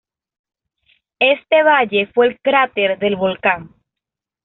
Este 1.19 1.61
valle 1.61 2.07
fue 2.11 2.25
el 2.25 2.39
cráter 2.41 2.97
del 2.97 3.15
volcán. 3.15 3.69